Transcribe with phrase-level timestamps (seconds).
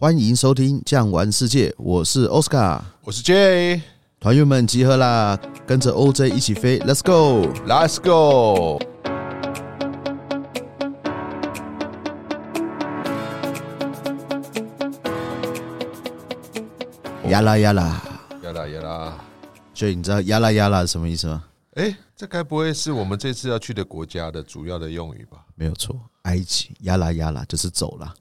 [0.00, 3.82] 欢迎收听《酱玩世界》，我是 Oscar，我是 J，
[4.20, 5.36] 团员们集合啦，
[5.66, 8.78] 跟着 OJ 一起飞，Let's go，Let's go。
[17.28, 18.00] 呀啦呀啦，
[18.44, 19.18] 呀啦呀啦，
[19.74, 21.42] 所以你知道呀啦呀啦是什么意思吗？
[21.74, 25.38] 哎，这该不会是我们这次要去的国家的主要的用语吧？
[25.56, 28.14] 没有错，埃及呀啦呀啦就是走了。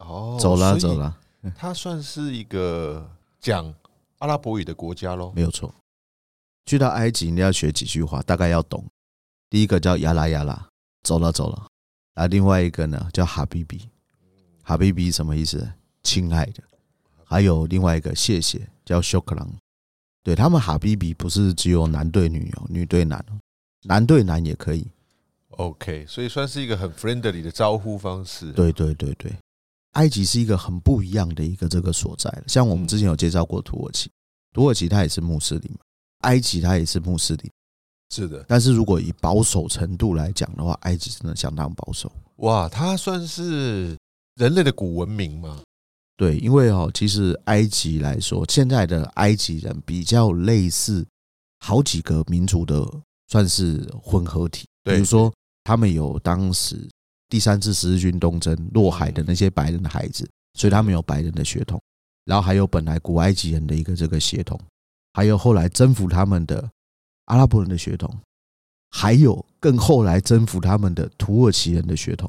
[0.00, 1.16] 哦，走了走了，
[1.56, 3.08] 它算是一个
[3.40, 3.72] 讲
[4.18, 5.32] 阿拉伯语的国家喽？
[5.34, 5.72] 没有错，
[6.66, 8.84] 去到埃及你要学几句话，大概要懂。
[9.48, 10.68] 第一个叫亚拉亚拉，
[11.02, 11.66] 走了走了。
[12.14, 13.88] 啊，另外一个呢叫哈比比，
[14.62, 15.72] 哈比比什么意思？
[16.02, 16.62] 亲爱的。
[17.24, 19.48] 还有另外一个谢谢，叫修克朗。
[20.22, 23.38] 对，他们哈比比不是只有男对女哦，女对男哦，
[23.84, 24.86] 男对男也可以。
[25.50, 28.52] OK，所以算是一个很 friendly 的招呼方式。
[28.52, 29.32] 对对对对。
[29.92, 34.08] 埃及是一个很不一样的一个这个所在，像我们之前有介绍过土耳其，
[34.52, 35.76] 土耳其它也是穆斯林，
[36.20, 37.50] 埃及它也是穆斯林，
[38.10, 38.44] 是的。
[38.46, 42.10] 但是如果以保守程度来讲的话，埃及真的相当保守。
[42.36, 43.96] 哇，它算是
[44.36, 45.60] 人类的古文明吗？
[46.16, 51.04] 对，因为哦，其实埃及来说，现在的埃及人比较类似
[51.58, 52.88] 好几个民族的
[53.26, 55.32] 算是混合体，比如说
[55.64, 56.88] 他们有当时。
[57.30, 61.80] 第三次十字军东征落海的那些白人的孩子，所以他们有白人的血统，
[62.24, 64.60] 然后还有本来古埃及人的一个这个血统，
[65.14, 66.68] 还有后来征服他们的
[67.26, 68.12] 阿拉伯人的血统，
[68.90, 72.28] 还有更后来征服他们的土耳其人的血统，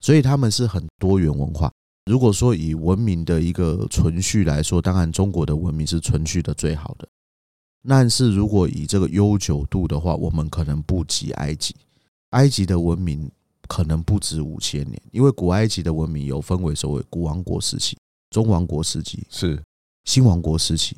[0.00, 1.72] 所以他们是很多元文化。
[2.04, 7.08] 如果说以文明的一个存续来说，当然中国的文明是存续的最好的，
[7.88, 11.74] 但是如果以这个悠久度的话，我们可能不及埃及，
[12.30, 13.30] 埃及的文明。
[13.70, 17.96] 可能不止五千年，因为古埃及的文明有分为所谓古王国时期、
[18.28, 19.62] 中王国时期、是
[20.02, 20.96] 新王国时期、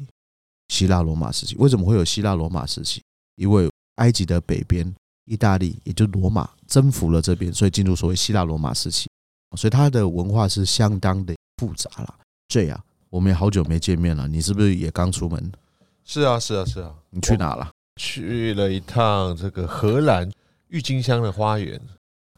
[0.68, 1.54] 希腊罗马时期。
[1.56, 3.02] 为什么会有希腊罗马时期？
[3.36, 4.90] 因为埃及的北边，
[5.26, 9.06] 意大利也就罗马征服了这边，所以进入所谓希腊罗马时期。
[9.54, 12.14] 所以它的文化是相当的复杂了。
[12.48, 15.52] 这样，我们也好久没见面了，你是不是也刚出门？
[16.04, 16.94] 是啊，是啊，是啊。
[17.10, 17.70] 你去哪了？
[18.00, 20.26] 去了一趟这个荷兰
[20.68, 21.78] 郁金香的花园。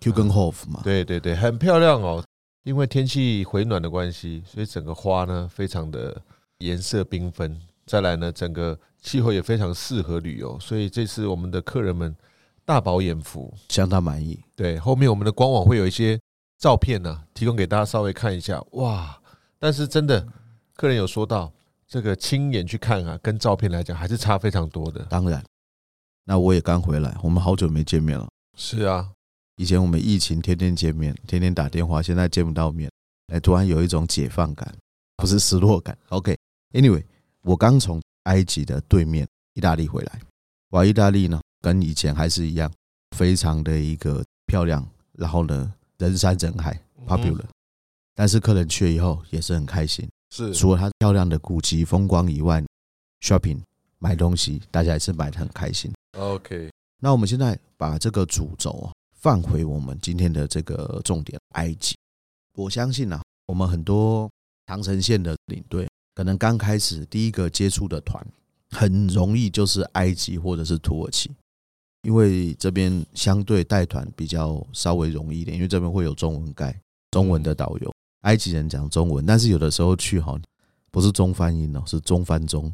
[0.05, 2.23] Keukenhof 嘛，对对对，很漂亮哦。
[2.65, 6.21] 因为天气回暖的关系，所以整个花呢非常的
[6.59, 7.59] 颜色缤纷。
[7.87, 12.15] 再来呢，整个气候也非常适合旅游，所以这次我们的客人们
[12.65, 14.39] 大饱眼福，相当满意。
[14.55, 16.19] 对，后面我们的官网会有一些
[16.59, 18.63] 照片呢，提供给大家稍微看一下。
[18.73, 19.19] 哇，
[19.59, 20.27] 但是真的，
[20.75, 21.53] 客人有说到
[21.87, 25.05] 这个亲眼去看啊，跟照片来讲还是差非常多的。
[25.11, 25.43] 当然，
[26.25, 28.29] 那我也刚回来，我们好久没见面了。
[28.57, 29.11] 是啊。
[29.57, 32.91] 以前我们疫情天天见面，天天打电话，现在见不到面，
[33.29, 34.75] 哎，突然有一种解放感，
[35.17, 35.97] 不是失落感。
[36.09, 37.05] OK，Anyway，
[37.43, 40.21] 我刚从埃及的对面意大利回来，
[40.71, 42.73] 哇，意大利呢跟以前还是一样，
[43.17, 46.77] 非常的一个漂亮，然后呢人山人海
[47.07, 47.45] ，popular，
[48.15, 52.61] 但是客人去了以后也是很开心，是除了它漂亮的古迹风光以外
[53.21, 53.61] ，shopping
[54.01, 55.93] 买东西大家也是买的很开心。
[56.19, 58.91] OK，那我们现在把这个主轴啊。
[59.25, 61.97] 放回我们今天的这个重点，埃及。
[62.59, 64.31] 我相信啊，我们很多
[64.67, 68.23] 长城线的领队，可能刚开始第一个接触的团，
[68.73, 71.35] 很容易就是埃及或者是土耳其，
[72.03, 76.79] 因为这边相对带团比较稍微容易一点，因为这边会有中文盖，
[77.11, 77.91] 中文的导游，
[78.25, 80.39] 埃及人讲中文，但是有的时候去哈，
[80.91, 82.71] 不是中翻英哦，是中翻中，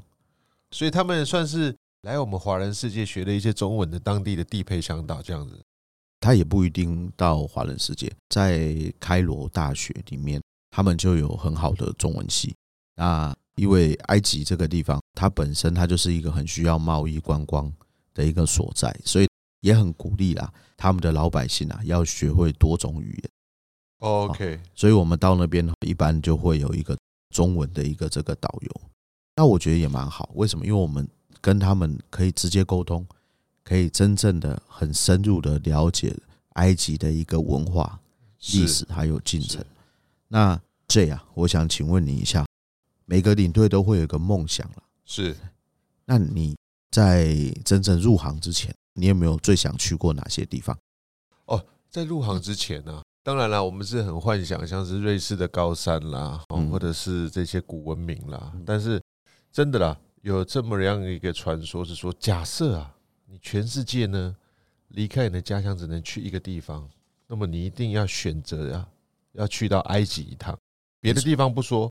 [0.72, 1.72] 所以他们算是
[2.02, 5.56] 来我们华人世界学了一些中文的当地的地配向导这样子。
[6.20, 8.70] 他也不一定到华人世界，在
[9.00, 12.54] 开罗大学里面，他们就有很好的中文系。
[12.96, 17.72] 那因为埃及这个地方，它本身它就是一个很需要贸易观光
[18.12, 19.28] 的一个所在，所以
[19.60, 23.30] 也很鼓励啦，他们的老百姓啊要学会多种语言。
[23.98, 26.96] OK，所以我们到那边一般就会有一个
[27.34, 28.80] 中文的一个这个导游。
[29.36, 30.66] 那我觉得也蛮好，为什么？
[30.66, 31.08] 因为我们
[31.40, 33.06] 跟他们可以直接沟通。
[33.70, 36.12] 可以真正的很深入的了解
[36.54, 38.00] 埃及的一个文化、
[38.50, 39.64] 历史还有进程。
[40.26, 42.44] 那这样，我想请问你一下，
[43.04, 44.82] 每个领队都会有一个梦想了。
[45.04, 45.36] 是，
[46.04, 46.56] 那你
[46.90, 47.32] 在
[47.64, 50.76] 真正入行之前，你有没有最想去过哪些地方？
[51.44, 58.52] 哦，在入行之前呢，当然了，我们是很幻想，像是瑞士的高山啦，或者是这些古文明啦。
[58.66, 59.00] 但是
[59.52, 62.96] 真的啦，有这么样一个传说，是说假设啊。
[63.32, 64.34] 你全世界呢，
[64.88, 66.90] 离开你的家乡只能去一个地方，
[67.28, 68.88] 那么你一定要选择呀，
[69.34, 70.58] 要去到埃及一趟。
[71.00, 71.88] 别的地方不说，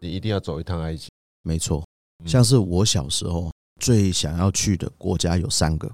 [0.00, 1.08] 你一定要走一趟埃及。
[1.40, 1.82] 没错，
[2.26, 3.50] 像是我小时候
[3.80, 5.90] 最想要去的国家有三个，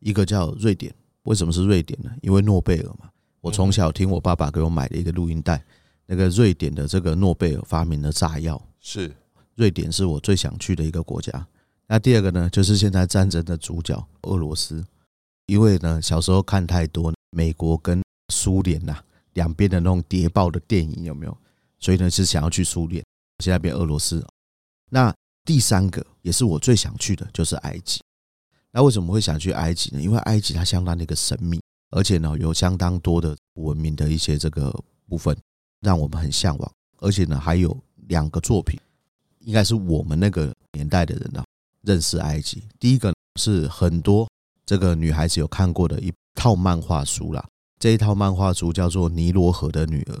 [0.00, 0.94] 一个叫瑞典。
[1.24, 2.10] 为什么是瑞典呢？
[2.22, 3.10] 因为诺贝尔嘛。
[3.42, 5.62] 我从小听我爸爸给我买的一个录音带，
[6.06, 9.14] 那个瑞典的这个诺贝尔发明的炸药，是
[9.56, 11.46] 瑞典是我最想去的一个国家。
[11.90, 14.84] 那第二个呢，就是现在战争的主角俄罗斯，
[15.46, 19.02] 因为呢小时候看太多美国跟苏联呐
[19.32, 21.36] 两边的那种谍报的电影有没有？
[21.78, 23.02] 所以呢是想要去苏联，
[23.42, 24.22] 现在变俄罗斯。
[24.90, 25.14] 那
[25.46, 28.02] 第三个也是我最想去的，就是埃及。
[28.70, 30.02] 那为什么会想去埃及呢？
[30.02, 31.58] 因为埃及它相当的一个神秘，
[31.90, 34.70] 而且呢有相当多的文明的一些这个
[35.08, 35.34] 部分，
[35.80, 36.72] 让我们很向往。
[36.98, 37.74] 而且呢还有
[38.08, 38.78] 两个作品，
[39.38, 41.42] 应该是我们那个年代的人呢。
[41.88, 44.28] 认识埃及，第一个是很多
[44.66, 47.42] 这个女孩子有看过的一套漫画书啦。
[47.80, 50.14] 这一套漫画书叫做《尼罗河的女儿》，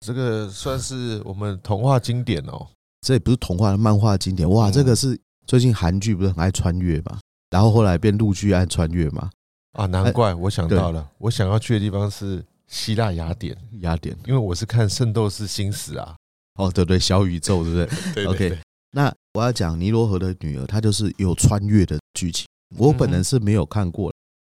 [0.00, 2.66] 这个算是我们童话经典哦。
[3.02, 4.70] 这也不是童话，漫画经典哇！
[4.70, 7.18] 这个是最近韩剧不是很爱穿越嘛？
[7.50, 9.28] 然后后来变陆剧爱穿越嘛？
[9.72, 13.54] 啊，难怪我想到了，我想要去的地方是希腊雅典。
[13.80, 16.16] 雅典，因为我是看《圣斗士星矢》啊。
[16.54, 17.86] 哦，对对，小宇宙，对不对？
[18.14, 18.58] 对对对，OK。
[18.92, 22.46] 那我要讲尼罗河的女儿，她就是有穿越的剧情。
[22.76, 24.12] 我本人是没有看过，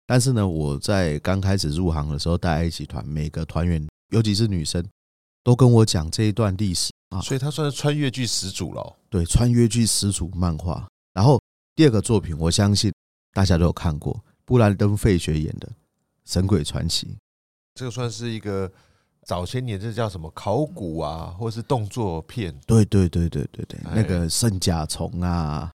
[0.07, 4.83] 但是呢，我在刚开始入行的时候带埃及团，每个团员，尤其是女生，
[5.45, 7.21] 都跟我讲这一段历史啊。
[7.21, 8.97] 所以她算是穿越剧始祖了。
[9.11, 10.89] 对，穿越剧始祖漫画。
[11.13, 11.39] 然后
[11.75, 12.91] 第二个作品，我相信
[13.35, 15.69] 大家都有看过，布兰登·费雪演的
[16.25, 17.07] 《神鬼传奇》，
[17.75, 18.73] 这个算是一个。
[19.27, 22.53] 早些年这叫什么考古啊，或者是动作片？
[22.67, 25.71] 对对对对对对，那个圣甲虫啊，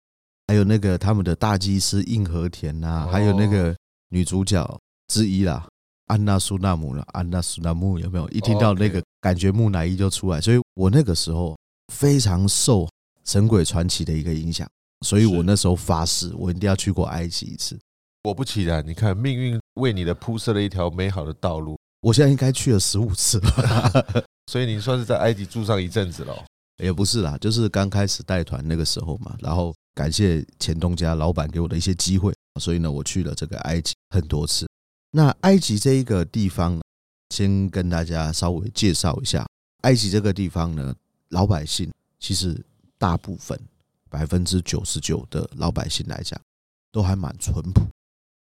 [0.48, 3.76] 还有那个他们的大祭司硬和田呐，还有那个
[4.10, 5.68] 女主角之一啦，
[6.08, 8.28] 安娜苏纳姆啦，安娜苏纳姆有没有？
[8.30, 10.40] 一听到那个，感觉木乃伊就出来。
[10.40, 11.58] 所以我那个时候
[11.94, 12.86] 非常受
[13.26, 14.66] 《神鬼传奇》的一个影响，
[15.06, 17.78] 所以我那时候发誓，我一定要去过埃及一次。
[18.22, 21.78] 果不其然，你看命运为你的铺设了一条美好的道路。
[22.04, 26.46] 我现在应该去了十五次了， 所以你算是在埃及住上一阵子了。
[26.78, 29.38] 也不是啦，就是刚开始带团那个时候嘛。
[29.40, 34.68] 然后感谢前东家老板给我的一些机会，所以呢，我去了这个埃及很多次。
[35.12, 36.82] 那埃及这一个地方，
[37.30, 39.48] 先跟大家稍微介绍一下。
[39.84, 40.94] 埃及这个地方呢，
[41.30, 41.90] 老百姓
[42.20, 42.62] 其实
[42.98, 43.58] 大部分
[44.10, 46.38] 百分之九十九的老百姓来讲，
[46.92, 47.82] 都还蛮淳朴。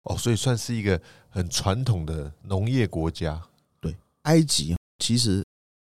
[0.06, 1.00] 哦，所以算是一个
[1.30, 3.42] 很传统的农业国家。
[3.80, 5.44] 对，埃及其实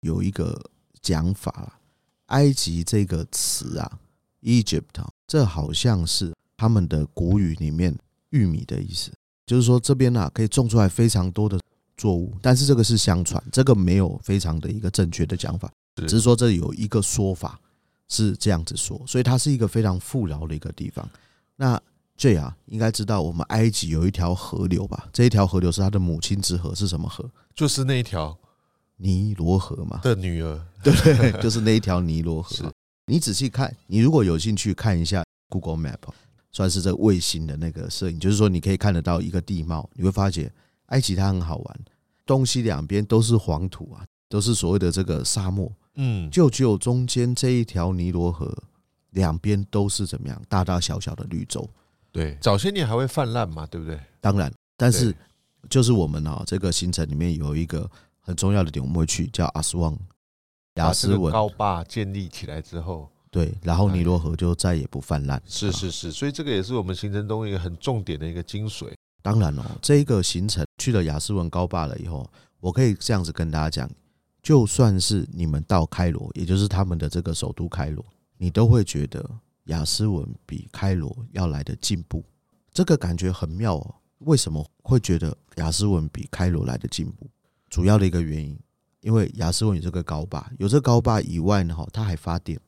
[0.01, 0.59] 有一个
[1.01, 1.79] 讲法啦，
[2.27, 3.99] 埃及这个词啊
[4.41, 4.83] ，Egypt，
[5.25, 7.95] 这好像是他们的古语里面
[8.31, 9.11] 玉米的意思，
[9.45, 11.59] 就是说这边啊可以种出来非常多的
[11.95, 17.59] 作物，但是这个是相传，这个没有非常的一个正确的讲法，只是说这有一个说法
[18.07, 21.07] 是这样子说，所以它是一个非常富饶的一个地方。
[21.55, 21.79] 那
[22.19, 25.07] 这样应该知道，我们埃及有一条河流吧？
[25.13, 27.23] 这一条河流是他的母亲之河，是什么河？
[27.55, 28.37] 就是那一条
[28.97, 30.01] 尼罗河嘛。
[30.03, 32.69] 的女儿， 对，就是那一条尼罗河。
[33.07, 36.11] 你仔细看，你如果有兴趣看一下 Google Map，
[36.51, 40.51] 算是这卫星的那个摄影，就是说你可以看得到一个地貌，你会发觉
[40.87, 41.79] 埃及它很好玩，
[42.25, 45.71] 东西两边都是黄土啊，都是所谓的这个沙漠。
[45.95, 48.53] 嗯，就只有中间这一条尼罗河，
[49.11, 51.65] 两边都是怎么样，大大小小的绿洲。
[52.11, 53.99] 对，早些年还会泛滥嘛，对不对？
[54.19, 55.15] 当然，但是
[55.69, 57.89] 就是我们啊，这个行程里面有一个
[58.19, 59.97] 很重要的点，我们会去叫阿斯旺
[60.75, 65.41] 雅斯文高坝建立起来之后，对，然后尼罗河就再也不泛滥。
[65.45, 68.91] 是是是，所以这个也是我们行程中一个很重点的一个精髓。
[69.21, 72.27] 当然哦，这一个行程去了雅斯文高坝了以后，
[72.59, 73.89] 我可以这样子跟大家讲，
[74.41, 78.03] 就算是你们到开罗，也就是他们的这个首都开罗，
[78.37, 79.23] 你都会觉得。
[79.69, 82.23] 亚斯文比开罗要来的进步，
[82.71, 83.95] 这个感觉很妙哦。
[84.19, 87.27] 为什么会觉得雅斯文比开罗来的进步？
[87.69, 88.59] 主要的一个原因，
[89.01, 92.59] 因为雅斯文有这个高坝，有这个高坝以外呢，哈，它还发电，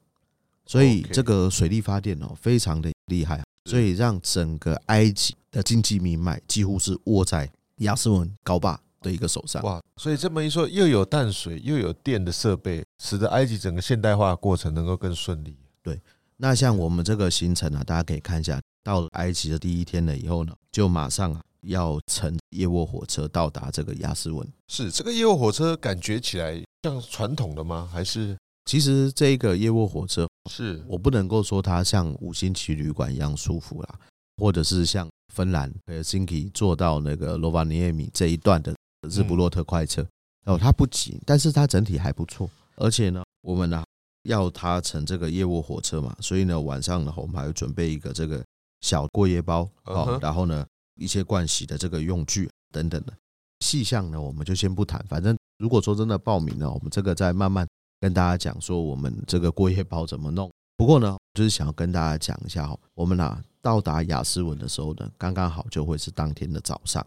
[0.66, 9.62] 所以这个水力发电哦，非常的厉害，所以让整个埃及的经济命脉几乎是握在雅斯文高坝的一个手上。
[9.64, 15.58] 哇，所以这么一说，又有淡水，又有电的设备，使得埃及整个现代化过程能够更顺利。
[15.82, 16.00] 对。
[16.42, 24.46] 那像我们这个行程啊，大家可以看一下，到了埃及的第一天了以后呢，就马上要乘夜卧火车到达这个亚斯文。
[24.68, 27.88] 是这个夜卧火车感觉起来像传统的吗？
[27.94, 34.00] 还是其实这个夜卧火车是我不能够说它像五星级旅馆一样舒服啦，
[34.38, 38.76] 或者是像芬兰呃辛基坐到那个罗瓦涅米这一段的
[39.08, 40.04] 日不落特快车
[40.46, 43.84] 哦，它不急，但是它整体还不错，而且呢，我们呢。
[44.24, 48.44] 要他乘这个夜卧火车嘛，所以呢，晚上呢，我们还会准备一个这个
[48.82, 53.14] 小过夜包哦，然后呢，一些盥洗的这个用具等等的
[53.62, 55.04] 细项呢，我们就先不谈。
[55.08, 57.68] 反正如果说真的报名呢，我们这个再慢慢
[58.00, 60.52] 跟大家讲说我们这个过夜包怎么弄。
[60.78, 67.06] 不过呢，就是想要跟大家讲一下哈，我们啊到达雅斯文的时候呢，刚刚好就会是当天的早上，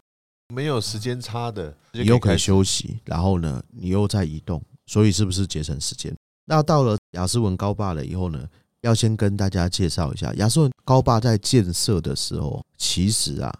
[0.53, 6.15] 没有时间差的，你又可以休息，然后呢，你又在移动，所以是不是节省时间？
[6.45, 8.47] 那到了亚斯文高坝了以后呢，
[8.81, 13.51] 要先跟大家介绍一下，亚斯文高坝在建设的时候，其实啊，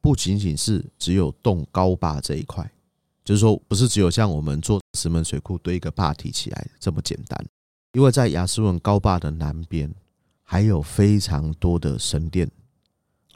[0.00, 2.70] 不仅仅是只有动高坝这一块，
[3.24, 7.42] 就是说不是只有像我们做石门水库堆一个坝体起来这么简单，
[7.92, 9.92] 因为在亚斯文高坝的南边
[10.42, 12.50] 还有非常多的神殿，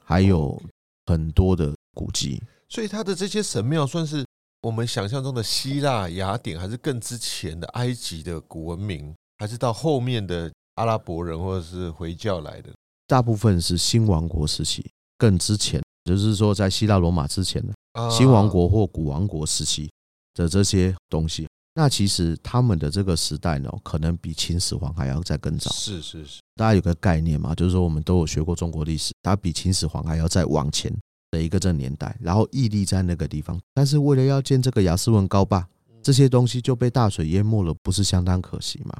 [0.04, 0.60] 还有
[1.06, 4.24] 很多的古迹，所以它的这些神庙算是。
[4.62, 12.70] 我们想象中的希腊雅典，还是更之前的埃及的古文明，还是到后面的阿拉伯人或者是回教来的？
[13.06, 14.84] 大部分是新王国时期，
[15.16, 19.90] 更之前，就是说在希腊罗马之前的新王国或古王国时期
[20.34, 21.46] 的这些东西。
[21.74, 25.70] 那其实他们的这个时代呢，可能比秦始皇还要再更早。
[25.70, 30.92] 是是是，大家有个概念嘛，就是说我们都有学过中国历史，它比秦始皇还要再往前。
[31.30, 35.62] 的一个这年代，然后屹立在那个地方，但是为了要建这个雅斯文高坝，
[36.02, 38.94] 这些东西就被大水淹没了，不是相当可惜吗？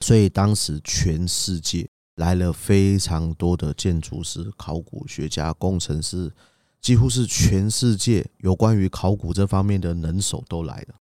[0.00, 6.32] 所以当时全世界来了非常多的建筑师、考古学家、工程师，
[6.80, 10.94] 几乎是全世界有关于考古这方面的能手都来了，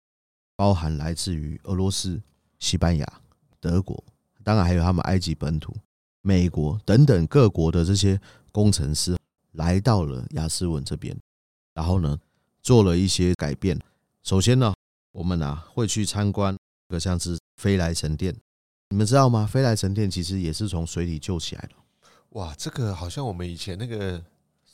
[0.56, 2.20] 包含来自于俄罗斯、
[2.59, 3.06] 西班牙、
[3.59, 4.02] 德国，
[4.44, 5.75] 当然还有他们埃及本土、
[6.23, 8.20] 美国等等各国的这些
[8.52, 9.16] 工程师。
[9.54, 11.18] 来到了亚斯文这边，
[11.75, 12.16] 然后呢，
[12.62, 13.76] 做了一些改变。
[14.23, 14.73] 首先呢，
[15.11, 18.32] 我们啊会去参观一个像是飞来神殿，
[18.90, 19.47] 你们知道吗？
[19.47, 21.70] 飞来神殿其实也是从水里救起来的。
[22.30, 24.20] 哇，这个好像我们以前那个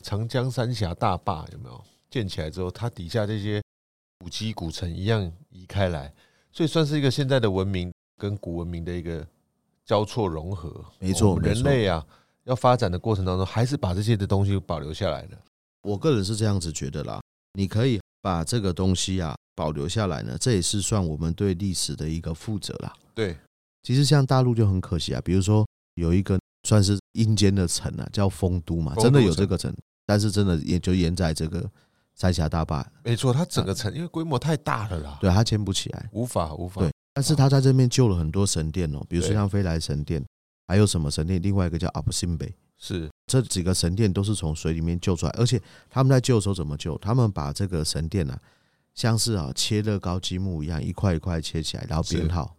[0.00, 3.62] 长江三峡大坝有没有建起来之后，它底下这些
[4.18, 6.12] 古迹古城一样移开来，
[6.50, 9.26] 所以算是一个现在的文明跟古文明的一个
[9.84, 10.84] 交错融合。
[10.98, 12.04] 没错，人类啊。
[12.44, 15.36] 要发展的过程当中，还是把这些的东西保留下来的。
[15.82, 17.20] 我个人是这样子觉得啦。
[17.54, 22.94] 你可以把这个东西啊保留下来呢，这也是算我们对历史的一个负责啦。
[23.14, 23.36] 对，
[23.86, 25.64] 其实像大陆就很可惜啊，比如说
[25.94, 29.72] 有一个算是阴间的城啊，叫丰都嘛，真的有这个城，
[30.04, 31.70] 但是真的也就淹在这个
[32.16, 32.84] 三峡大坝。
[33.04, 36.80] 没错，它整个城因为规模太大了啦，对，它建不起来，无法无法。
[36.82, 40.20] 对，但是他在这边救了很多神殿哦，比如说像飞来神殿。
[40.68, 41.40] 还有什么神殿？
[41.40, 46.98] 另外一个叫阿布辛贝，是这几个神殿都是从水里面救出来，而且他们在救的时候怎么救？
[46.98, 48.36] 他们把这个神殿啊，
[48.92, 52.52] 像是啊切乐高积木一样，一块一块切起来，然后编号，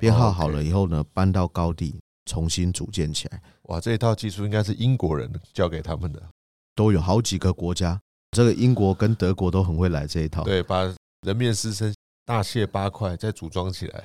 [0.00, 3.42] 编号好了以后呢，搬到高地重新组建起来。
[3.64, 6.22] 哇，这一套技术应该是英国人教给他们的，
[6.74, 10.42] 都有好几个国家，这个英国跟德国都很会来这一套。
[10.42, 10.82] 对，把
[11.26, 14.04] 人面狮身大卸八块，再组装起来。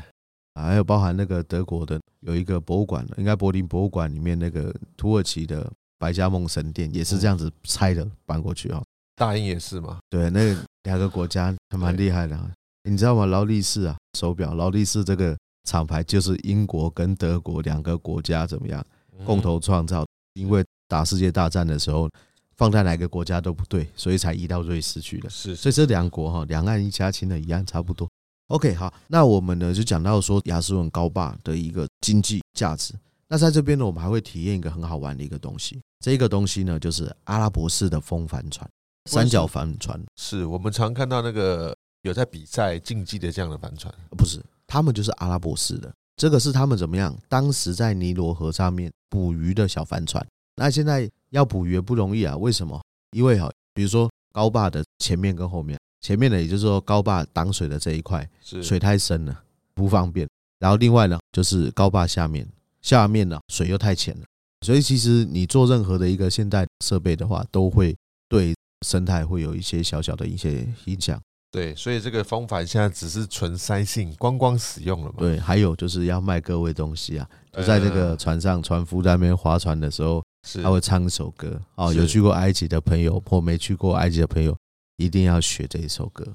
[0.56, 8.84] 还有包含那个德国的有一个博物馆，应该柏林博物馆里面那个土耳其的白加梦神殿也是这样子拆的搬过去哦。
[9.16, 10.00] 大英也是嘛？
[10.10, 12.38] 对，那两个国家还蛮厉害的。
[12.84, 13.25] 你知道吗？
[13.25, 18.86] 劳力士啊，手表，劳力士这个厂牌就是英国跟德国两个国家怎么样
[19.25, 20.05] 共同创造？
[20.36, 22.10] 因为打世界大战的时候
[22.55, 25.29] 放在哪个国家都不对，所以才移到瑞士去的。
[25.29, 28.07] 是，所以这两国哈，两岸一家亲的一样差不多。
[28.48, 32.93] OK，好，那我们呢就讲到说雅诗文高坝的一个经济价值。
[33.27, 35.81] 那在这边呢，我们还会体验一个很好玩的一个东西。
[36.00, 38.69] 这个东西呢，就是阿拉伯式的风帆船、
[39.10, 40.00] 三角帆船。
[40.17, 44.39] 是我们常看到那个有在比赛竞技的这样的帆船，不是？
[44.67, 45.93] 他们就是阿拉伯式的。
[46.17, 47.15] 这个是他们怎么样？
[47.27, 50.25] 当时在尼罗河上面捕鱼的小帆船。
[50.55, 52.38] 那现在要捕鱼也不容易啊？
[52.38, 52.81] 为什么？
[53.12, 55.77] 因为哈，比如说高坝的前面跟后面。
[56.01, 59.43] 前面的，也就是说高坝挡水的这一块，水太深了，
[59.74, 60.29] 不方便。
[60.60, 62.48] 然后另外呢，就是高坝下面，
[62.84, 64.25] 下面呢水又太浅了，
[64.62, 67.98] 所以其实你做任何的一个现代设备的话，都会
[68.29, 68.53] 对
[68.86, 71.19] 生态会有一些小小的一些影响。
[71.56, 75.16] 对，所以这个方法现在只是纯塞性观光使用了嘛。
[75.20, 80.22] 对，还有就是要卖各位东西啊，就在那个船上，船夫在那边划船的时候，
[80.62, 81.58] 他会唱一首歌。
[81.76, 84.54] 哦，有去过埃及的朋友或没去过埃及的朋友。
[84.98, 86.26] 一定要学这一首歌，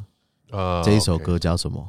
[0.85, 1.89] 这一首歌叫什么？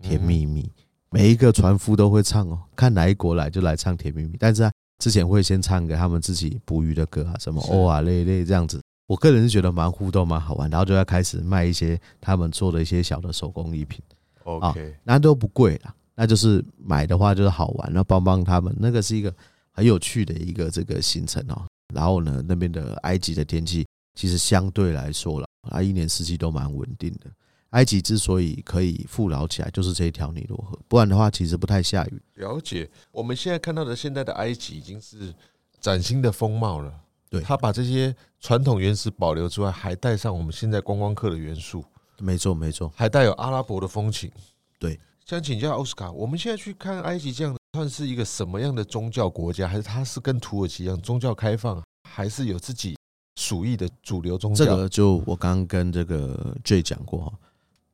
[0.00, 0.70] 甜蜜蜜。
[1.10, 4.36] 每一个船夫都会唱哦，看哪一国来就来唱甜蜜蜜。
[4.38, 8.80] 但是啊，之前会先唱给他们自己捕鱼的歌啊，什么哦啊嘞嘞这样子。
[9.06, 14.00] 我个人是觉得蛮互动蛮好玩，然后就要开始卖一些他们做的一些小的手工艺品。
[14.42, 19.34] OK，那都不贵啦，那就是买的话就是好玩，然后帮帮他们，那个是一个
[19.70, 21.66] 很有趣的一个这个行程哦。
[21.94, 27.30] 然后呢，那边的埃及的天气其实相对来说了，啊，一年四季都蛮稳定的。
[27.70, 32.22] 埃及之所以可以富饶起来，就是这一条尼罗河，不然的话其实不太下雨。
[32.34, 35.34] 了解，我们现在看到的现在的埃及已经是
[35.80, 36.92] 崭新的风貌了。
[37.28, 41.84] 对，他把这些传统原始保留之外，还带上我们现在观光客的元素。
[42.18, 44.30] 没错，没错，还带有阿拉伯的风情。
[44.78, 49.66] 对，想请教奥斯卡，我们现在去看埃及，这样算是一个什么样的宗教国家？
[49.66, 52.96] 还是它是跟土耳其一样宗教开放，还是有自己
[53.34, 54.64] 属意的主流宗教？
[54.64, 57.32] 这个就我刚刚跟这个 J 讲过哈，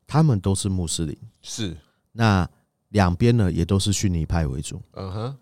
[0.06, 1.76] 他们都是穆斯林，是
[2.12, 2.48] 那
[2.90, 4.80] 两边呢也都是逊尼派为主。
[4.92, 5.36] 嗯哼。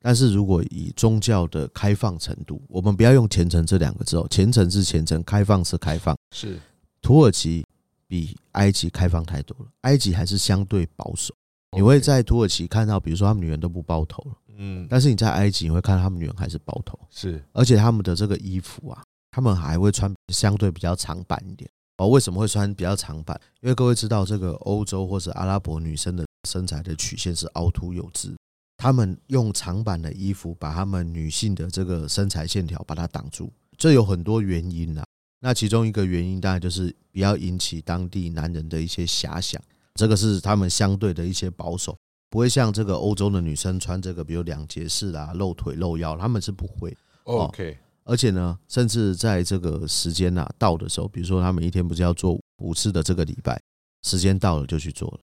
[0.00, 6.16] 但是如果以宗教的开放程度，我们不要用虔诚这两个字哦，虔诚是虔诚，开放是开放。
[6.32, 6.58] 是
[7.02, 7.64] 土耳其
[8.06, 11.34] 比埃及开放太多了，埃及还是相对保守。
[11.76, 22.08] 你会在土耳其看到，比如说他们女人都不包头了，嗯，但是你在埃及你会看到他们女人还是包头，是，而且他们的这个衣服啊，他们还会穿相对比较长版一点哦。
[22.08, 23.38] 为什么会穿比较长版？
[23.60, 28.34] 因为各位知道，这个欧洲或是阿拉伯女生的身材的曲线是凹凸有致。
[28.78, 35.04] 他们用长版的衣服把他们女性的这个身材线条把它挡住，这有很多原因呐。
[35.40, 39.60] 那其中一个原因当然就是不要引起当地男人的一些遐想，
[39.94, 41.96] 这个是他们相对的一些保守，
[42.30, 46.96] 不会像这个欧洲的女生穿这个，比如两节式啊，露腿露腰，他们是不会。
[47.24, 53.60] OK，而且呢，甚至在这个时间呐到的时候，比如说他们一天不是要做五次的这个礼拜，
[54.02, 55.18] 时间到了就去做了。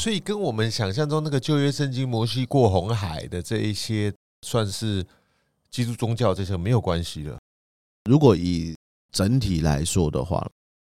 [0.00, 4.12] 所以跟我们想象中那个旧约圣经摩西过红海的这一些，
[4.42, 5.04] 算是
[5.70, 7.38] 基督宗教这些没有关系了。
[8.04, 8.76] 如果以
[9.10, 10.46] 整体来说的话，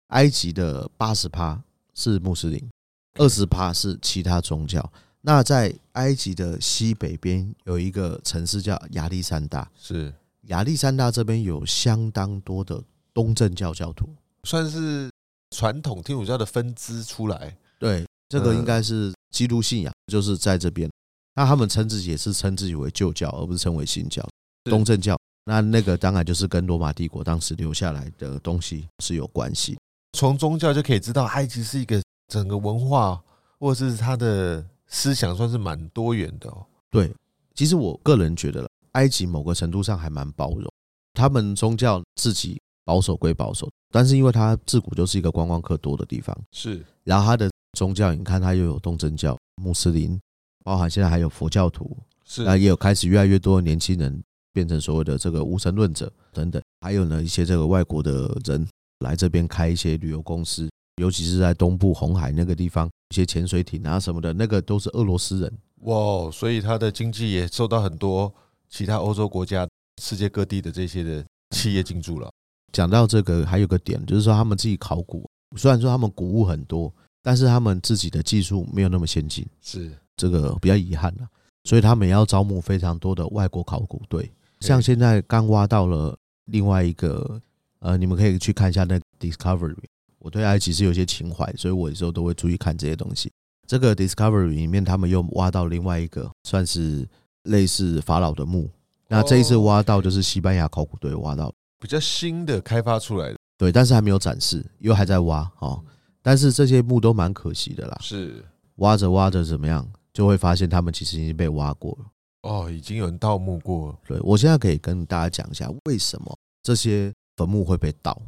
[0.10, 1.62] 埃及的八十趴
[1.96, 2.70] 是穆斯林，
[3.16, 4.88] 二十趴是其他宗教。
[5.22, 12.82] 那在埃及的西北边有一个城市叫亚历山大，是亚历山大这边有相当多的
[13.14, 14.08] 东正教教徒，
[14.44, 15.10] 算是
[15.50, 17.58] 传统天主教的分支出来。
[17.80, 18.06] 对。
[18.32, 20.90] 这个应该是基督信仰，就是在这边。
[21.36, 24.26] 那他们称自己也是称自己为旧教，而不是称为新教、
[24.64, 25.20] 东正教。
[25.44, 29.78] 那那个当然就是跟罗马帝国当时留下来的东西是有关系。
[30.14, 33.22] 从宗教就可以知道，埃及是一个整个文化
[33.60, 36.66] 或者是他的思想算是蛮多元的哦。
[36.90, 37.14] 对，
[37.54, 40.72] 其实我个人觉得，埃及某个程度上还蛮包容。
[41.14, 46.82] 他们宗教自己保守归保守，但是因为它自古就是一个观光客多的地方，是。
[47.04, 47.52] 然后它的。
[47.74, 50.20] 宗教，你看它又有东正教、穆斯林，
[50.64, 58.68] 包含现在还有佛教徒，是啊，也有开始越来越多的年轻人变成所谓的这个无神论者等等，还有呢一些这个外国的人
[59.00, 65.54] 来这边开一些旅游公司，尤其是在东部红海那个地方，一些潜水艇啊什么的，那个都是俄罗斯人
[65.84, 68.32] 哇，所以它的经济也受到很多
[68.70, 69.68] 其他欧洲国家、
[70.02, 72.30] 世界各地的这些的企业进驻了。
[72.74, 76.94] 讲到这个，还有个点就是说，他们自己考古，虽然说他们古物很多。
[77.22, 81.28] 但是他们自己的技术没有那么先进，是这个比较遗憾了。
[81.64, 84.32] 所以他们也要招募非常多的外国考古队。
[84.60, 87.40] 像现在刚挖到了另外一个，
[87.80, 89.76] 呃，你们可以去看一下那 Discovery。
[90.18, 93.32] 我对埃及是有些情怀，所以我有时候都会注意看这些东西。
[93.68, 97.08] 这个 Discovery 里面，他们又挖到另外一个算是
[97.44, 98.70] 类似法老的墓。
[99.08, 105.84] 那这一次挖到就是西班牙考古队挖到比较新的开发出来的，对，但是还没有展示，因为还在挖哦。
[106.22, 112.06] 但是这些墓都蛮可惜的啦，是挖着挖着怎么样，就会发现他们其实已经被挖过了。
[112.44, 114.00] 哦，已经有人盗墓过了。
[114.08, 118.20] 对，我现在可以跟大家讲一下为什么这些坟墓会被盗。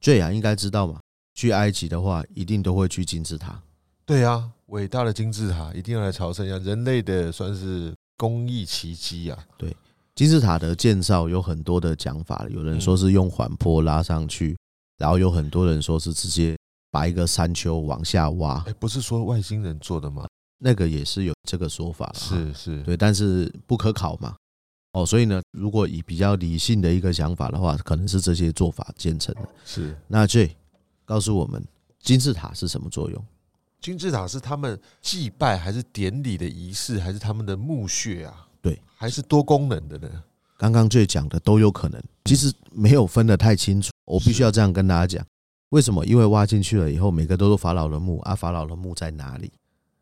[0.00, 1.00] 这样应该知道嘛？
[1.34, 3.60] 去埃及的话，一定都会去金字塔。
[4.04, 9.38] 对啊，伟大的金字塔一定要来朝圣一下，人类的算是工艺奇迹啊。
[9.56, 9.74] 对，
[10.14, 14.56] 金字塔的建造有很多的讲法，有人说是用缓坡拉上去，
[14.98, 16.56] 然后有很多人说是直接。
[16.94, 20.28] 把一个山丘往下挖，哎，不是说外星人做的吗？
[20.58, 24.36] 那个也是有这个说法，是是，对，但是不可考嘛。
[24.92, 29.40] 哦，所以呢，如果以比较理性的一个想法的话，可能是这些做法建成的。
[29.64, 30.56] 是，那 J
[31.04, 31.66] 告诉我们，
[31.98, 33.24] 金字塔是什么作用？
[33.80, 38.46] 金字塔是他们祭拜还是典礼的仪式，还是他们的墓穴啊？
[38.62, 40.08] 对，还是多功能的呢？
[40.56, 43.90] 刚刚 J 讲的都有可能，其实没有分得太清楚。
[44.04, 45.26] 我必须要这样跟大家讲。
[45.70, 46.04] 为什么？
[46.06, 48.34] 因为挖进去了以后，每个都是法老的墓啊！
[48.34, 49.50] 法老的墓在哪里？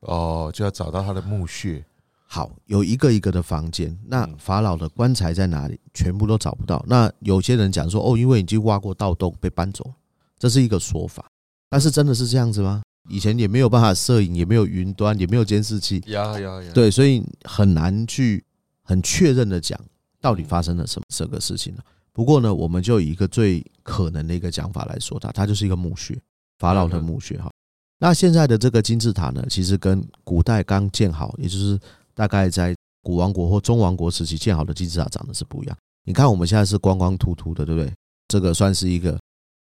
[0.01, 1.85] 哦，就要找到他的墓穴。
[2.27, 3.97] 好，有一个一个的房间。
[4.07, 5.79] 那法老的棺材在哪里？
[5.95, 6.85] 全部都找不到。
[6.87, 9.93] 那有些人讲说，哦，因为已经挖过盗洞被搬走，
[10.39, 11.25] 这是一个说法。
[11.69, 12.83] 但是真的是这样子吗？
[13.09, 18.45] 以前也没有办法摄影，也没有云端，也没有监视器，呀呀呀，对，所以很难去
[18.83, 19.79] 很确认的讲
[20.21, 21.83] 到底发生了什么这个事情呢？
[22.13, 26.21] 不过呢，我们就以一个最可能的一个讲法来说它，它就是一个墓穴，
[26.59, 27.51] 法老的墓穴哈。
[27.99, 31.79] 那现在的这个金字塔呢，其实跟古代刚建好，也就是
[32.15, 35.77] 大概在古王国或中王国时期建好的金字塔长得是不一样。
[36.05, 37.93] 你看我们现在是光光秃秃的，对不对？
[38.29, 39.19] 这个算是一个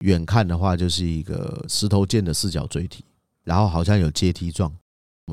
[0.05, 3.05] 远看的话，就是一个石头建的四角锥体，
[3.45, 4.73] 然后好像有阶梯状，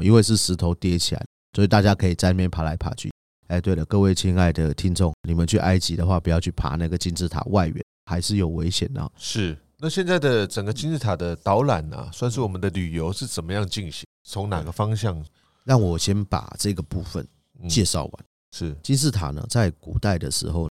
[0.01, 1.23] 因为是石头叠起来，
[1.53, 3.11] 所以大家可以在那边爬来爬去。
[3.47, 9.11] 哎，对了，各位亲爱的听众，你们去埃及的话，不要去爬那个金字塔外缘，还是有危险的。
[9.17, 9.57] 是。
[9.77, 14.07] 那现在的整个金字塔的导览呢，算是我们的旅游是怎么样进行？
[14.23, 15.23] 从哪个方向？
[15.65, 17.27] 让我先把这个部分
[17.67, 18.25] 介绍完。
[18.53, 20.69] 是金字塔呢，在古代的时候，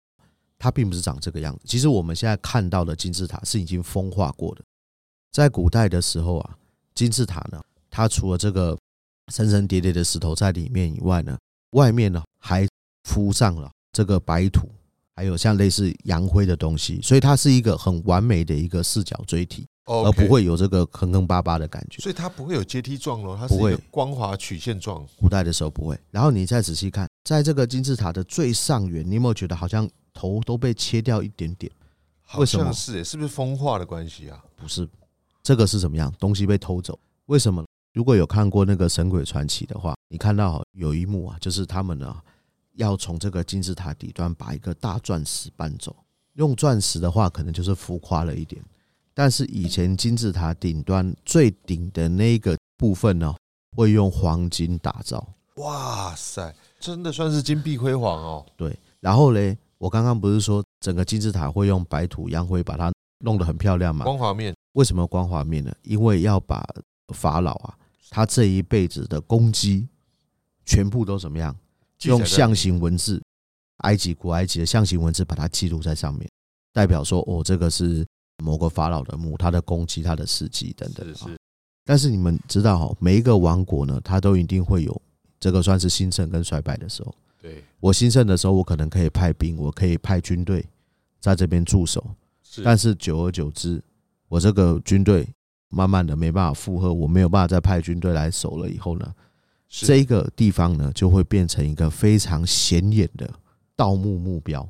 [0.58, 1.60] 它并不是长这个样子。
[1.66, 4.64] 其实我们现在看到的金字塔是已经风化过的。
[5.32, 6.58] 在古代的时候啊，
[6.96, 8.78] 金字塔呢，它除了这个
[9.34, 11.38] 层层叠叠的石头在里面以外呢，
[11.74, 12.68] 外面呢还
[13.04, 14.68] 铺上了这个白土。
[15.16, 22.02] 还有像类似洋灰的东西，所以它是一个很完美的一个四角锥体，而不会有这个坑坑巴巴的感觉。
[22.02, 25.06] 所以它不会有阶梯状咯，它是一个光滑曲线状。
[25.16, 25.96] 古代的时候不会。
[26.10, 31.72] 然后你再仔细看，在这个金字塔的最上缘，你有没有觉得好像头都被切掉一点点？
[32.38, 32.74] 为什么？
[32.74, 34.44] 是，是不是风化的关系啊？
[34.56, 34.90] 不是，
[35.44, 36.12] 这个是怎么样？
[36.18, 36.98] 东西被偷走？
[37.28, 37.64] 为什么？
[37.94, 42.16] 如果有看过那个《神鬼传奇》的话，你看到有一幕啊，就是他们呢。
[42.76, 45.96] 要从这个金字塔底端把一个大钻石搬走，
[46.34, 48.60] 用钻石的话可能就是浮夸了一点，
[49.14, 53.36] 但是以前金字塔顶端最顶的那个部分呢，
[53.78, 55.24] 会用黄金打造。
[55.58, 58.44] 哇塞，真的算是金碧辉煌哦。
[58.58, 64.04] 对，然后嘞，我刚刚不是说整个金字塔会用白土洋灰把它弄得很漂亮吗？
[64.04, 64.52] 光滑面。
[64.72, 65.72] 为什么光滑面呢？
[65.84, 66.68] 因为要把
[67.14, 67.78] 法老啊，
[68.14, 69.88] 他这一辈子的攻击
[70.64, 71.56] 全部都怎么样？
[72.04, 73.20] 用象形文字，
[73.78, 76.30] 埃及古埃及的象形文字把它记录在上面，
[76.72, 78.06] 代表说哦，这个是
[78.38, 81.04] 某个法老的墓，他的攻击、他的事迹等等。
[81.08, 81.38] 是是。
[81.84, 85.02] 但是你们知道哈，每一个王国呢，它都一定会有
[85.40, 87.16] 这个算是兴盛跟衰败的时候。
[87.42, 87.64] 对。
[87.80, 90.64] 我兴盛的时候，我可能可以派兵，我可以派军队
[91.20, 92.06] 在这边驻守。
[92.44, 92.62] 是。
[92.62, 93.82] 但是久而久之，
[94.28, 95.28] 我这个军队
[95.74, 99.14] 慢慢的没办法负荷，我没有办法再派军队来守了以后呢？
[99.68, 103.30] 这个地方呢，就会变成一个非常显眼的
[103.76, 104.68] 盗墓目标。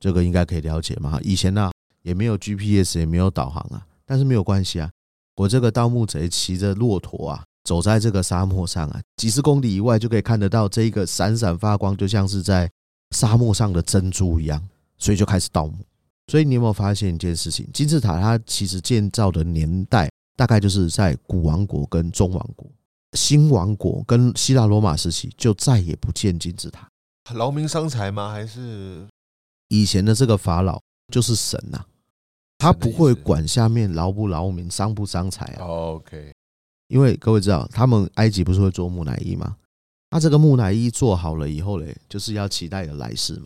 [0.00, 1.20] 这个应该可以了解嘛？
[1.22, 1.70] 以前呢，
[2.02, 4.90] 也没有 GPS，也没有导航啊，但是没有关系啊。
[5.36, 12.70] 我这个盗墓贼骑着骆驼啊，走在这个沙漠上啊，几十公里以外就可以看得到这一个闪闪发光，就像是在
[13.10, 14.62] 沙漠上的珍珠一样。
[14.98, 15.74] 所以就开始盗墓。
[16.28, 17.68] 所以你有没有发现一件事情？
[17.74, 22.70] 金字塔它其实建造的年代大概就是在古王国跟中王国。
[23.12, 26.86] 新王国跟希腊罗马时期就再也不见金字塔，
[27.32, 28.30] 劳民伤财吗？
[28.30, 29.06] 还是
[29.68, 30.78] 以前的这个法老
[31.10, 31.86] 就是神呐、啊，
[32.58, 35.64] 他不会管下面劳不劳民、伤不伤财啊。
[35.64, 36.30] OK，
[36.88, 39.56] 因为各位知道，他们埃及不是会做木乃伊吗？
[40.10, 43.44] 他这个木乃伊做好了以后嘞，就是要期待有来世嘛。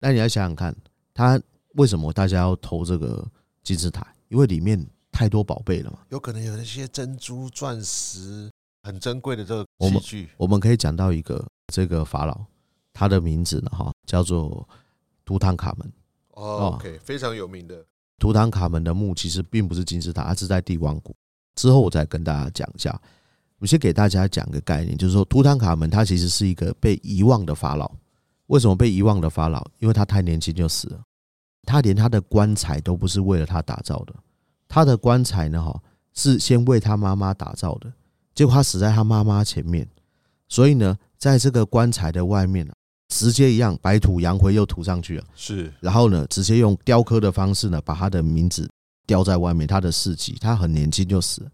[0.00, 0.74] 那你要想想看，
[1.14, 1.40] 他
[1.74, 3.24] 为什么大家要投这个
[3.62, 4.04] 金字塔？
[4.28, 8.50] 因为里面太多宝贝了嘛，有可能有那些珍珠、钻石。
[8.84, 12.36] 很珍贵的这个器具，我们可以讲到一个这个法老，
[12.92, 14.68] 他的名字呢哈叫做
[15.24, 15.92] 图坦卡门。
[16.30, 17.86] 哦，OK，非常有名的
[18.18, 21.14] 图坦卡门的墓其实并不是金字塔，它是在帝王谷。
[21.54, 23.00] 之后我再跟大家讲一下。
[23.58, 27.88] 我先给大家讲个概念，就是说图坦卡门他其实是一个被遗忘的法老。
[28.48, 29.64] 为什么被遗忘的法老？
[29.78, 31.00] 因为他太年轻就死了，
[31.62, 34.14] 他连他的棺材都不是为了他打造的，
[34.72, 35.78] 他的棺材呢哈
[36.14, 37.92] 是先为他妈妈打造的。
[38.34, 39.86] 结果他死在他妈妈前面，
[40.48, 42.66] 所以呢，在这个棺材的外面
[43.08, 45.24] 直接一样白土洋灰又涂上去了。
[45.34, 48.66] 是，然后呢，直接用雕刻的方式呢，把他的名字
[49.06, 49.66] 雕在外面。
[49.66, 51.50] 他的事迹，他很年轻就死了，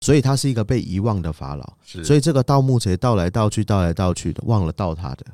[0.00, 1.72] 所以他是一个被遗忘的法老。
[1.84, 5.24] 是，所以这个盗墓贼盗来盗去，盗来盗去的，忘了盗他的。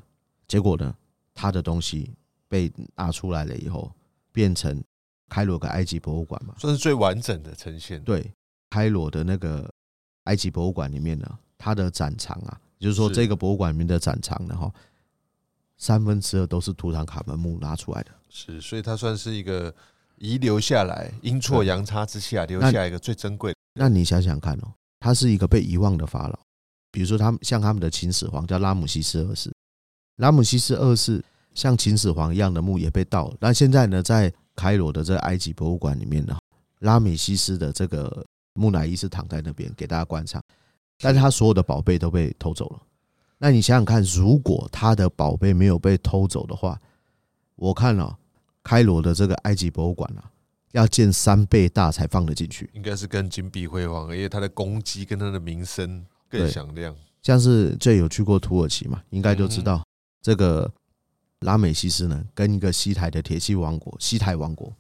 [0.47, 0.95] 结果呢，
[1.33, 2.11] 他的东西
[2.47, 3.91] 被拿出来了以后，
[4.31, 4.85] 变成
[5.29, 8.03] 开罗的埃及博物馆嘛，算是最完整的呈现。
[8.03, 8.33] 对，
[8.71, 9.71] 开罗的那个。
[10.27, 14.69] 埃及博物馆里面呢，它的展场啊，就是说这个博物馆里面的展场呢，哈，
[15.79, 18.11] 三分之二都是图坦卡门墓拉出来的。
[18.29, 19.73] 是，所以它算是一个
[20.17, 23.59] 遗留下来阴错阳差之下留下一个最珍贵的。
[23.75, 26.37] 那你想想看哦，他是一个被遗忘的法老，
[26.91, 29.55] 比如说他们像他们的秦始皇叫拉姆西斯二世，
[30.17, 33.37] 拉姆西斯二世像秦始皇一样的墓也被盗了。
[33.39, 36.37] 那现在呢，在开罗的这个埃及博物馆里面呢，
[36.81, 38.25] 拉米西斯的这个。
[38.59, 40.43] 木乃伊是躺在那边给大家观赏，
[40.99, 42.81] 但是他所有的宝贝都被偷走了。
[43.37, 46.81] 那你想想看，如果他的宝贝没有被偷走的话，
[47.57, 48.17] 我看了、哦、
[48.65, 50.25] 开罗的这个埃及博物馆啊，
[50.73, 56.97] 要建三倍大才放得进去，应该是更金碧辉煌，因为它的功绩跟它的名声更响亮。
[57.21, 59.85] 像是这有去过土耳其嘛，应该就知道
[60.23, 60.73] 这个
[61.41, 64.73] 拉美西斯呢，跟一个西台的铁器王国西台王国，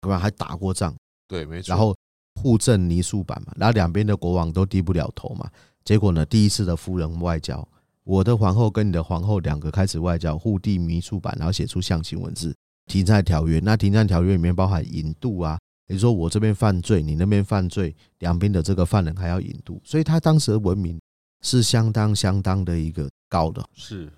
[0.00, 0.18] 对吧？
[0.18, 0.94] 还打过仗，
[1.28, 1.68] 对，没错。
[1.68, 1.96] 然后
[2.40, 5.50] 互赠泥塑板嘛，然后两边的国王都低不了头嘛。
[5.84, 7.66] 结果呢，第一次的夫人外交。
[8.02, 13.60] 我的皇后跟你的皇后两个开始外交，互递泥塑板，然后写出象形文字，停战条约。
[13.60, 20.98] 那停战条约里面包含引渡啊，也就是说我这边犯罪，你那边犯罪，两边的这个犯人还要引渡，所以他当时的文明
[21.42, 23.64] 是相当相当的一个高的。
[23.74, 24.10] 是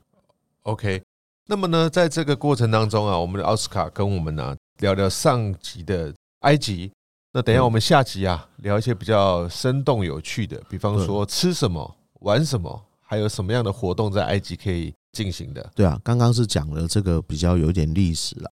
[0.62, 1.02] OK。
[1.46, 6.90] 那么呢，在这个过程当中啊，我们的奥斯卡跟我们呢、啊、聊聊上集的埃及。
[7.32, 12.84] 那等一下我们下集啊，聊一些比较生动有趣的，比方说吃什么，玩什么。
[13.00, 15.70] 还有什么样的活动在埃及可以进行的？
[15.74, 18.50] 对啊，刚刚是讲了这个比较有点历史了。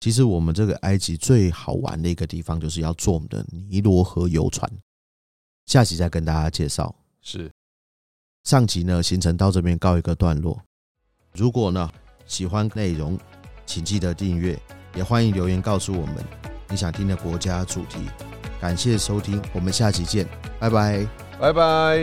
[0.00, 4.68] 其实我们这个埃及最好玩的一个地方，就是要坐我们的尼罗河游船。
[5.66, 6.92] 下集再跟大家介绍。
[7.22, 7.48] 是
[8.42, 10.60] 上集呢，行程到这边告一个段落。
[11.32, 11.88] 如果呢
[12.26, 13.18] 喜欢内容，
[13.64, 14.58] 请记得订阅，
[14.94, 16.16] 也欢迎留言告诉我们
[16.68, 18.00] 你想听的国家主题。
[18.60, 20.26] 感谢收听，我们下期见，
[20.58, 21.06] 拜拜，
[21.38, 21.98] 拜拜。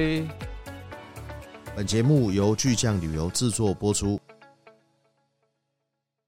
[1.75, 4.19] 本节目由巨匠旅游制作播出。